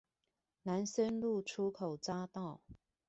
[0.63, 2.59] 南深路出口匝道